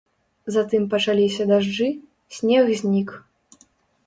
[0.53, 1.91] Затым пачаліся дажджы,
[2.39, 3.09] снег знік.